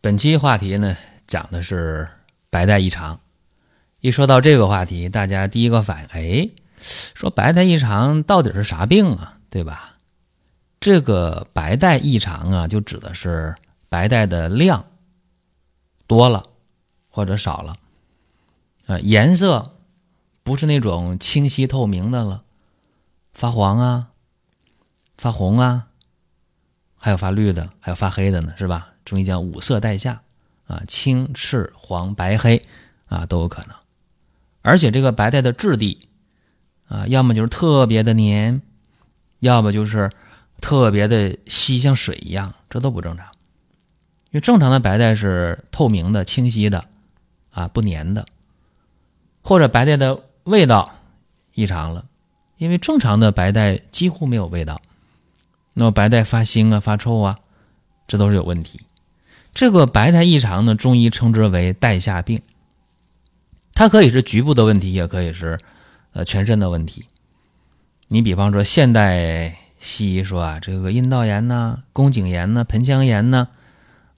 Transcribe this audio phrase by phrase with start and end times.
[0.00, 0.96] 本期话题呢，
[1.26, 2.08] 讲的是
[2.50, 3.18] 白带异常。
[3.98, 6.48] 一说到这个话题，大家第一个反应，哎，
[7.14, 9.36] 说白带异常到底是啥病啊？
[9.50, 9.96] 对吧？
[10.78, 13.52] 这个白带异常啊，就指的是
[13.88, 14.84] 白带的量
[16.06, 16.44] 多了
[17.08, 17.76] 或者少了，
[18.86, 19.68] 啊，颜色
[20.44, 22.44] 不是那种清晰透明的了，
[23.34, 24.10] 发黄啊，
[25.16, 25.88] 发红啊，
[26.96, 28.87] 还有发绿的，还有发黑的呢，是吧？
[29.08, 30.20] 中医讲五色带下，
[30.66, 32.62] 啊，青、赤、黄、白、黑，
[33.06, 33.74] 啊，都有可能。
[34.60, 36.08] 而且这个白带的质地，
[36.88, 38.60] 啊，要么就是特别的黏，
[39.40, 40.10] 要么就是
[40.60, 43.26] 特别的稀，像水一样，这都不正常。
[44.30, 46.84] 因为正常的白带是透明的、清晰的，
[47.52, 48.26] 啊，不粘的。
[49.40, 50.92] 或者白带的味道
[51.54, 52.04] 异常了，
[52.58, 54.82] 因为正常的白带几乎没有味道，
[55.72, 57.38] 那么白带发腥啊、发臭啊，
[58.06, 58.82] 这都是有问题。
[59.54, 62.40] 这个白带异常呢，中医称之为带下病。
[63.72, 65.58] 它可以是局部的问题，也可以是
[66.12, 67.04] 呃全身的问题。
[68.08, 73.48] 你比方说，现代西医说啊，这个阴道炎呐、宫颈炎呐、盆腔炎呐，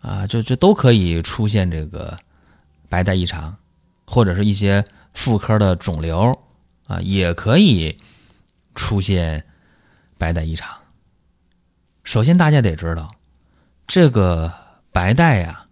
[0.00, 2.18] 啊，这这都可以出现这个
[2.88, 3.56] 白带异常，
[4.06, 6.38] 或者是一些妇科的肿瘤
[6.86, 7.98] 啊，也可以
[8.74, 9.44] 出现
[10.18, 10.74] 白带异常。
[12.04, 13.10] 首先，大家得知道
[13.86, 14.65] 这个。
[14.96, 15.66] 白带呀，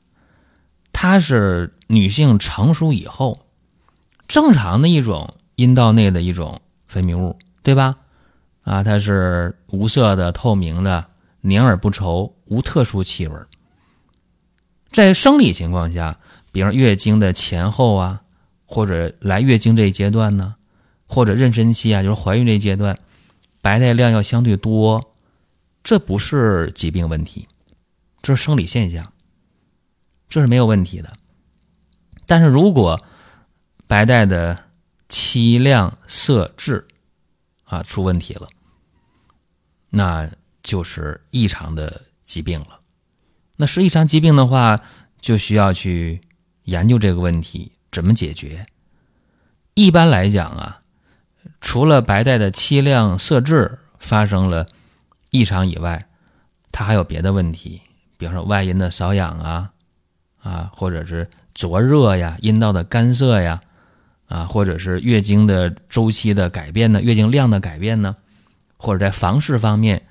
[0.93, 3.47] 它是女性成熟以后
[4.29, 7.97] 正常的一种阴道内的一种分泌物，对吧？
[8.65, 11.07] 啊，它是无色的、透明的、
[11.41, 13.35] 黏而不稠，无特殊气味。
[14.91, 16.19] 在生理情况下，
[16.53, 18.21] 比如月经的前后啊，
[18.67, 20.57] 或者来月经这一阶段呢，
[21.07, 22.95] 或者妊娠期啊，就是怀孕这阶段，
[23.63, 25.15] 白带量要相对多，
[25.83, 27.49] 这不是疾病问题，
[28.21, 29.11] 这是生理现象。
[30.29, 31.13] 这是没有问题的，
[32.27, 33.01] 但是如果
[33.87, 34.65] 白带的
[35.09, 36.89] 期量、色、质
[37.65, 38.49] 啊出问题了，
[39.91, 40.29] 那
[40.63, 42.81] 就是异常的疾病了。
[43.57, 44.81] 那是异常疾病的话，
[45.21, 46.21] 就需要去
[46.65, 48.67] 研究这个问题怎么解决。
[49.75, 50.83] 一般来讲啊，
[51.61, 54.67] 除了白带的期量、色、质发生了
[55.31, 56.09] 异常以外，
[56.73, 57.83] 它还有别的问题，
[58.17, 59.71] 比方说外阴的瘙痒啊。
[60.45, 63.59] 啊，或者是灼热呀，阴道的干涩呀，
[64.27, 68.15] 啊，或者是月经的周期的改变呢，月经量的改变呢，
[68.77, 70.07] 或者在房事方面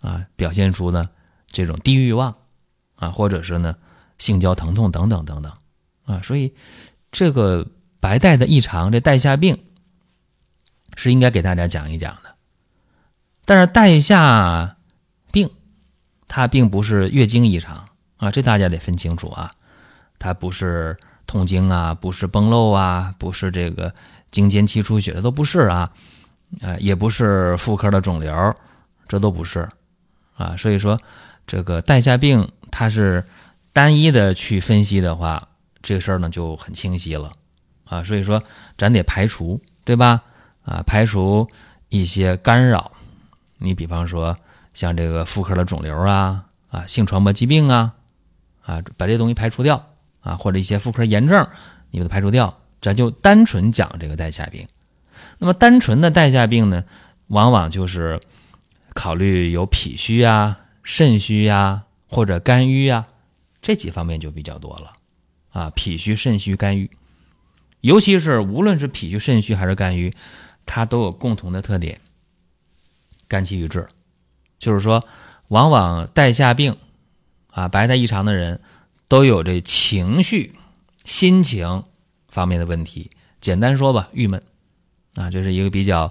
[0.00, 1.08] 啊，表现出呢
[1.52, 2.34] 这种低欲望
[2.96, 3.76] 啊，或者是呢
[4.18, 5.52] 性交疼痛等等等等
[6.04, 6.52] 啊，所以
[7.12, 7.64] 这个
[8.00, 9.56] 白带的异常，这带下病
[10.96, 12.34] 是应该给大家讲一讲的。
[13.44, 14.76] 但是带下
[15.30, 15.48] 病
[16.26, 19.48] 它并不是月经异常啊，这大家得分清楚啊。
[20.18, 20.96] 它不是
[21.26, 23.92] 痛经啊，不是崩漏啊，不是这个
[24.30, 25.90] 经间期出血这，都不是啊，
[26.60, 28.54] 呃，也不是妇科的肿瘤，
[29.08, 29.68] 这都不是
[30.36, 30.56] 啊。
[30.56, 30.98] 所以说，
[31.46, 33.24] 这个带下病它是
[33.72, 35.48] 单一的去分析的话，
[35.82, 37.32] 这个事儿呢就很清晰了
[37.84, 38.02] 啊。
[38.04, 38.42] 所以说，
[38.78, 40.22] 咱得排除，对吧？
[40.64, 41.48] 啊，排除
[41.88, 42.90] 一些干扰。
[43.58, 44.36] 你比方说，
[44.74, 47.94] 像这个妇科的肿瘤啊，啊，性传播疾病啊，
[48.62, 49.82] 啊，把这东西排除掉。
[50.26, 51.48] 啊，或者一些妇科炎症，
[51.92, 54.66] 你把它排除掉，咱就单纯讲这个带下病。
[55.38, 56.82] 那么单纯的带下病呢，
[57.28, 58.20] 往往就是
[58.92, 63.06] 考虑有脾虚呀、肾虚呀，或者肝郁呀
[63.62, 64.92] 这几方面就比较多了。
[65.50, 66.90] 啊，脾虚、肾虚、肝郁，
[67.82, 70.12] 尤其是无论是脾虚、肾虚还是肝郁，
[70.66, 72.00] 它都有共同的特点：
[73.28, 73.86] 肝气郁滞。
[74.58, 75.06] 就是说，
[75.48, 76.76] 往往带下病
[77.52, 78.60] 啊，白带异常的人。
[79.08, 80.56] 都有这情绪、
[81.04, 81.84] 心情
[82.28, 83.10] 方面的问题。
[83.40, 84.42] 简单说吧，郁闷
[85.14, 86.10] 啊，这是一个比较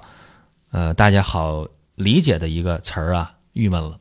[0.71, 3.99] 呃大家好理解的一个词儿啊，郁闷了。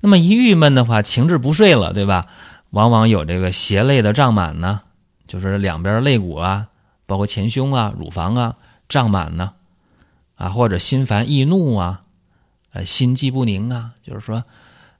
[0.00, 2.28] 那么一郁闷的话，情志不遂了，对吧？
[2.70, 4.82] 往往有这个胁肋的胀满呢，
[5.26, 6.68] 就是两边肋骨啊，
[7.06, 8.56] 包括前胸啊、乳房啊
[8.88, 9.54] 胀满呢，
[10.36, 12.02] 啊，或者心烦易怒啊，
[12.72, 14.44] 呃，心悸不宁啊，就是说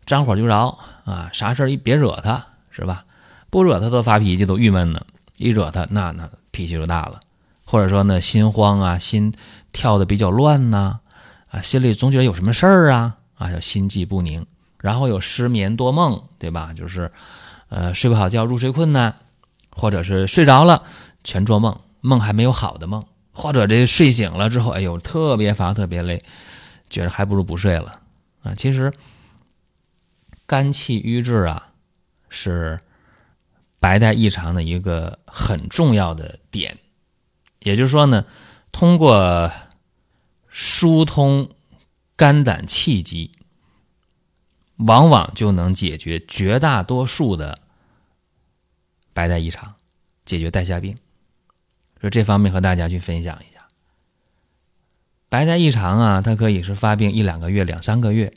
[0.05, 2.47] 张火就着啊，啥事儿一别惹他。
[2.75, 3.05] 是吧？
[3.53, 5.05] 不惹他都发脾气，都郁闷呢。
[5.37, 7.21] 一惹他，那那脾气就大了。
[7.67, 9.31] 或者说呢，心慌啊，心
[9.73, 11.01] 跳的比较乱呐，
[11.51, 14.47] 啊，心里总觉得有什么事儿啊，啊，叫心悸不宁。
[14.81, 16.73] 然后有失眠多梦，对吧？
[16.75, 17.13] 就是，
[17.69, 19.15] 呃，睡不好觉，入睡困难，
[19.71, 20.83] 或者是睡着了
[21.23, 26.25] 全做梦，梦还没有好的梦，或者这睡醒了之后，哎呦，特别乏，特别累，
[26.89, 28.01] 觉得还不如不睡了
[28.43, 28.55] 啊。
[28.55, 28.91] 其实，
[30.47, 31.69] 肝气郁滞啊，
[32.31, 32.81] 是
[33.83, 36.79] 白带异常的一个很重要的点。
[37.59, 38.25] 也就是说呢，
[38.71, 39.51] 通过
[40.49, 41.51] 疏通
[42.17, 43.33] 肝胆气机。
[44.79, 47.61] 往往就能解决绝大多数的
[49.13, 49.75] 白带异常，
[50.25, 50.97] 解决带下病。
[52.01, 53.61] 说这方面和大家去分享一下。
[55.29, 58.33] 白带异常啊，它可以是发病一两个月、两三个月，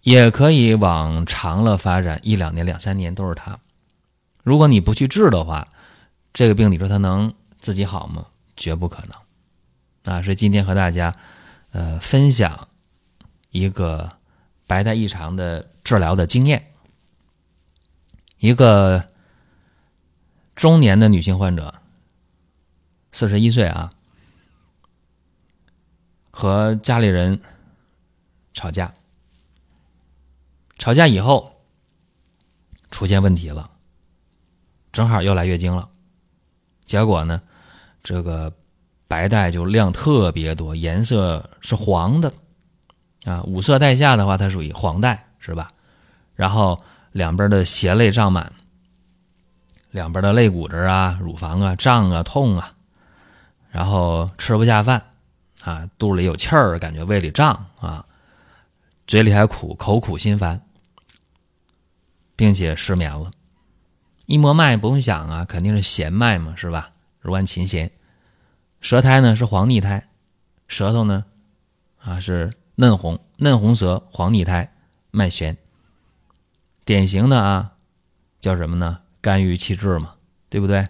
[0.00, 3.58] 也可以往长了发展一两年、两三年都是它。
[4.42, 5.68] 如果你不去治的话，
[6.32, 8.26] 这个病你说它能自己好吗？
[8.56, 10.14] 绝不可能。
[10.14, 11.16] 啊，所以今天和大家
[11.70, 12.68] 呃分享
[13.50, 14.18] 一个
[14.66, 15.68] 白带异常的。
[15.84, 16.72] 治疗的经验，
[18.38, 19.08] 一个
[20.54, 21.74] 中年的女性患者，
[23.10, 23.92] 四十一岁啊，
[26.30, 27.42] 和家里人
[28.54, 28.94] 吵架，
[30.78, 31.60] 吵架以后
[32.92, 33.71] 出现问题了，
[34.92, 35.88] 正好又来月经了，
[36.84, 37.40] 结果呢，
[38.02, 38.52] 这个
[39.08, 42.32] 白带就量特别多，颜色是黄的，
[43.24, 45.26] 啊，五色带下的话，它属于黄带。
[45.44, 45.68] 是吧？
[46.36, 46.80] 然后
[47.10, 48.52] 两边的胁肋胀满，
[49.90, 52.72] 两边的肋骨这儿啊、乳房啊胀啊、痛啊，
[53.68, 55.02] 然后吃不下饭
[55.64, 58.06] 啊，肚里有气儿，感觉胃里胀啊，
[59.08, 60.62] 嘴里还苦，口苦心烦，
[62.36, 63.28] 并且失眠了。
[64.32, 66.92] 一摸脉，不用想啊，肯定是弦脉嘛，是吧？
[67.20, 67.90] 如按琴弦。
[68.80, 70.08] 舌苔呢是黄腻苔，
[70.66, 71.26] 舌头呢
[71.98, 74.72] 啊是嫩红嫩红色黄腻苔。
[75.10, 75.58] 脉弦，
[76.86, 77.72] 典型的啊，
[78.40, 79.00] 叫什么呢？
[79.20, 80.14] 肝郁气滞嘛，
[80.48, 80.88] 对不对？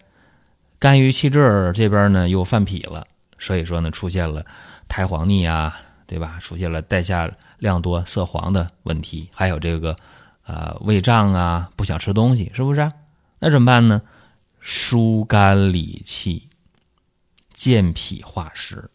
[0.79, 3.05] 肝郁气滞这边呢又犯脾了，
[3.41, 4.47] 所以说呢出现了
[4.87, 6.39] 苔黄腻啊，对吧？
[6.41, 7.29] 出现了带下
[7.59, 9.97] 量多、色黄的问题，还有这个
[10.47, 12.89] 呃胃胀啊，不想吃东西，是不是？
[13.45, 14.03] 那怎么办呢？
[14.61, 16.49] 疏肝理气，
[17.53, 18.89] 健脾化湿，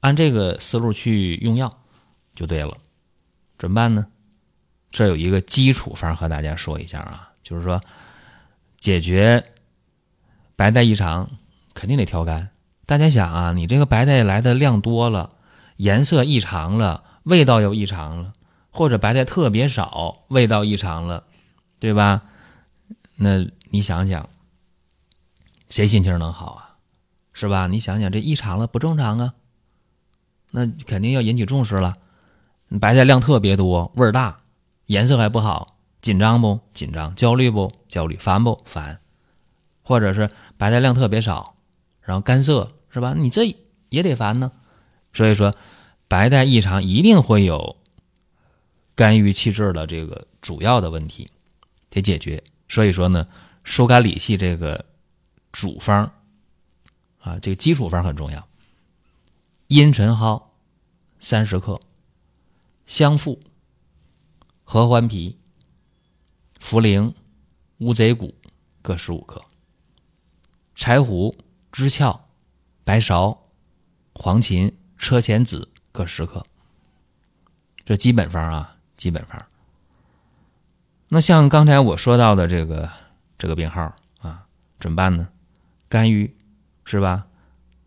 [0.00, 1.82] 按这个思路去用药
[2.34, 2.78] 就对了。
[3.58, 4.06] 怎么办呢？
[4.90, 7.78] 这有一个基础方和大家说一下啊，就是说
[8.78, 9.44] 解决
[10.56, 11.28] 白带异常
[11.74, 12.48] 肯定得调肝。
[12.86, 15.34] 大家想啊，你这个白带来的量多了，
[15.76, 18.32] 颜色异常了，味道又异常了，
[18.70, 21.24] 或者白带特别少，味道异常了，
[21.78, 22.22] 对吧？
[23.16, 24.28] 那你想想，
[25.68, 26.76] 谁心情能好啊？
[27.32, 27.66] 是吧？
[27.66, 29.34] 你想想这异常了不正常啊？
[30.50, 31.96] 那肯定要引起重视了。
[32.80, 34.40] 白带量特别多，味儿大，
[34.86, 37.14] 颜色还不好，紧张不紧张？
[37.14, 38.16] 焦虑不焦虑？
[38.16, 39.00] 烦不烦？
[39.82, 41.56] 或者是白带量特别少，
[42.00, 43.14] 然后干涩，是吧？
[43.16, 43.44] 你这
[43.90, 44.50] 也得烦呢。
[45.12, 45.54] 所以说，
[46.08, 47.76] 白带异常一定会有
[48.94, 51.30] 肝郁气滞的这个主要的问题
[51.90, 52.42] 得解决。
[52.68, 53.26] 所以说呢，
[53.64, 54.84] 疏肝理气这个
[55.52, 56.12] 主方
[57.20, 58.48] 啊，这个基础方很重要。
[59.68, 60.42] 茵陈蒿
[61.18, 61.80] 三十克。
[62.86, 63.42] 香附、
[64.62, 65.36] 合欢皮、
[66.60, 67.12] 茯苓、
[67.78, 68.32] 乌贼骨
[68.80, 69.44] 各十五克，
[70.76, 71.36] 柴胡、
[71.72, 72.20] 知壳、
[72.84, 73.36] 白芍、
[74.14, 76.46] 黄芩、车前子各十克。
[77.84, 79.44] 这基本方啊，基本方。
[81.08, 82.90] 那像刚才我说到的这个
[83.38, 84.46] 这个病号啊，
[84.80, 85.28] 怎么办呢？
[85.88, 86.36] 肝郁
[86.84, 87.26] 是吧？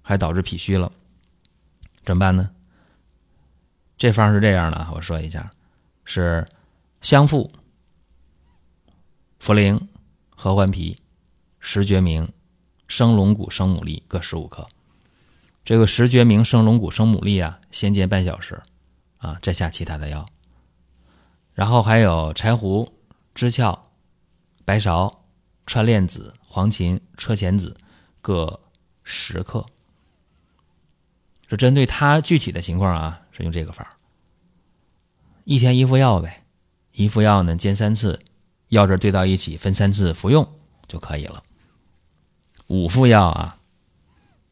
[0.02, 0.92] 还导致脾虚了，
[2.06, 2.50] 怎么办呢？
[3.98, 5.52] 这方是这样的，我说一下，
[6.06, 6.48] 是
[7.02, 7.52] 香附、
[9.42, 9.80] 茯苓、
[10.30, 10.98] 合欢皮、
[11.60, 12.32] 石决明、
[12.88, 14.66] 生龙骨、生牡蛎各十五克。
[15.66, 18.64] 这个石决明、生龙骨、生牡蛎啊，先煎半小时，
[19.18, 20.26] 啊，再下其他的药。
[21.54, 22.92] 然后还有柴胡、
[23.40, 23.90] 知壳、
[24.66, 25.16] 白芍、
[25.66, 27.78] 川链子、黄芩、车前子
[28.22, 28.60] 各
[29.06, 29.66] 十克。
[31.48, 33.22] 是针对他具体的情况啊。
[33.32, 33.98] 是用这个法
[35.46, 36.44] 一天一副药呗，
[36.92, 38.20] 一副药呢煎三次，
[38.68, 40.46] 药汁兑到一起，分三次服用
[40.90, 41.42] 就可以了。
[42.68, 43.58] 五副药啊，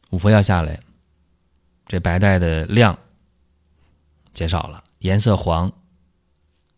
[0.08, 0.80] 五副药下来，
[1.86, 2.98] 这白带的量
[4.32, 5.70] 减少了，颜色黄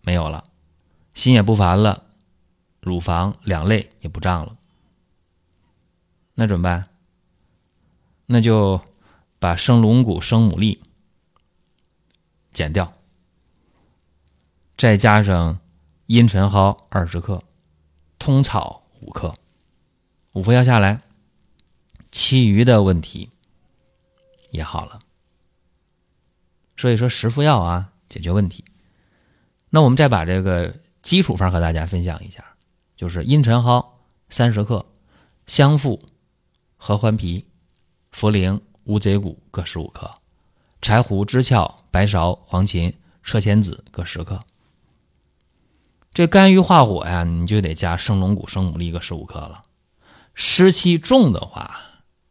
[0.01, 0.50] 没有了，
[1.21, 2.07] 心也不烦了，
[2.81, 4.57] 乳房两肋也不胀了，
[6.33, 6.89] 那怎么办？
[8.25, 8.81] 那就
[9.39, 10.79] 把生龙骨、生牡蛎
[12.55, 12.95] 减掉，
[14.79, 15.61] 再加上
[16.07, 17.43] 茵陈蒿二十克、
[18.19, 19.35] 通草五克，
[20.33, 21.03] 五服药下来，
[22.11, 23.29] 其余的问题
[24.53, 25.01] 也好了。
[26.79, 28.65] 所以说十副药啊，解决问题。
[29.69, 30.75] 那我们再把这个
[31.11, 32.45] 基础方和大家分享一下，
[32.95, 33.85] 就是茵陈蒿
[34.29, 34.87] 三十克，
[35.45, 36.01] 香附、
[36.77, 37.45] 合欢皮、
[38.15, 40.09] 茯苓、乌贼骨各十五克，
[40.81, 44.39] 柴胡、知壳、白芍、黄芩、车前子各十克。
[46.15, 49.65] 这肝郁化火呀，你就得加生龙骨、生牡蛎各十五克了。
[50.37, 51.81] 湿气重的话，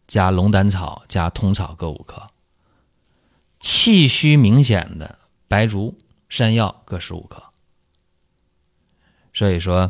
[0.07, 2.29] 加龙胆草、加通草各五克。
[3.59, 5.19] 气虚明显的
[5.49, 5.97] 白术、
[6.29, 7.48] 山药各十五克。
[9.39, 9.89] 所以说，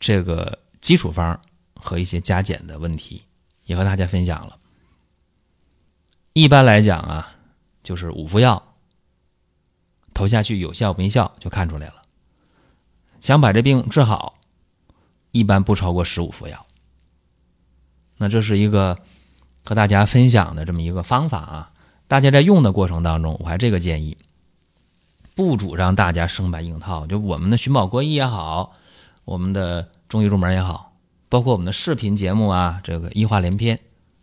[0.00, 1.38] 这个基础方
[1.74, 3.22] 和一些加减的问题
[3.64, 4.58] 也和大家分享了。
[6.32, 7.36] 一般来讲啊，
[7.82, 8.74] 就是五副药
[10.14, 12.00] 投下去有效没效就看出来了。
[13.20, 14.38] 想把这病治好，
[15.32, 16.66] 一般不超过十五副药。
[18.16, 18.98] 那这是一个
[19.62, 21.70] 和大家分享的这么一个方法啊。
[22.08, 24.16] 大家在用的过程当中，我还这个建议，
[25.34, 27.06] 不主张大家生搬硬套。
[27.06, 28.72] 就我们的寻宝国医也好，
[29.24, 30.92] 我们的中医入门也好，
[31.28, 33.78] 包括我们的视频节目啊，这个医话连篇，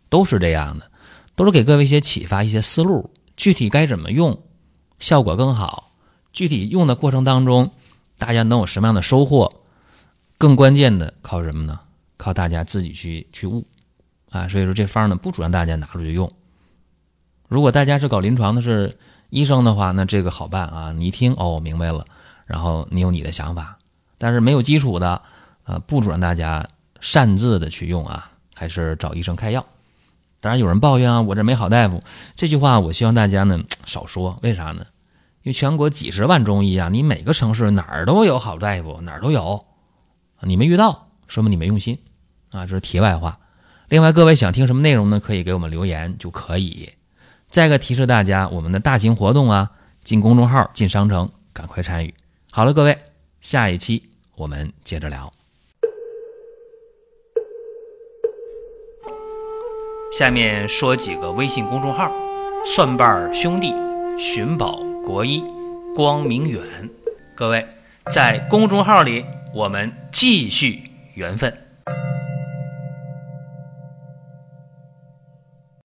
[0.08, 0.90] 都是这样的，
[1.36, 4.42] 都是给各位一些启发、一些思路，具体该怎么用，
[4.98, 5.92] 效果更好。
[6.32, 7.70] 具体用的过程当中，
[8.16, 9.52] 大家能有什么样的收获？
[10.38, 11.78] 更关键的靠什么呢？
[12.16, 13.66] 靠大家自己去去悟
[14.30, 14.48] 啊！
[14.48, 16.32] 所以说这方呢，不主张大家拿出去用。
[17.48, 18.96] 如果大家是搞临床的，是
[19.32, 20.92] 医生的话，那这个好办啊！
[20.92, 22.04] 你一听哦，明白了，
[22.44, 23.78] 然后你有你的想法。
[24.18, 25.22] 但是没有基础的，
[25.64, 26.68] 呃，不准大家
[27.00, 29.64] 擅自的去用啊，还是找医生开药。
[30.38, 32.02] 当然有人抱怨啊，我这没好大夫。
[32.36, 34.84] 这句话我希望大家呢少说，为啥呢？
[35.44, 39.64] 因为全国几十万中医啊，你每个城市哪儿都有好大夫，哪儿都有，
[40.42, 41.98] 你没遇到，说明你没用心
[42.50, 42.66] 啊。
[42.66, 43.34] 这是题外话。
[43.88, 45.18] 另外，各位想听什么内容呢？
[45.18, 46.90] 可以给我们留言就可以。
[47.52, 49.70] 再一个提示大家，我们的大型活动啊，
[50.02, 52.14] 进公众号、进商城，赶快参与。
[52.50, 52.96] 好了，各位，
[53.42, 54.02] 下一期
[54.36, 55.30] 我们接着聊。
[60.18, 62.10] 下面说几个微信公众号：
[62.64, 63.74] 蒜瓣兄弟、
[64.18, 65.44] 寻宝国医、
[65.94, 66.62] 光明远。
[67.36, 67.66] 各位
[68.10, 71.54] 在公众号里，我们继续缘分。